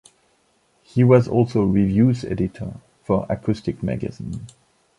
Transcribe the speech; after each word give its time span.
He 0.81 1.03
was 1.03 1.27
also 1.27 1.63
reviews 1.63 2.25
editor 2.25 2.73
for 3.03 3.27
"Acoustic" 3.29 3.83
magazine. 3.83 4.47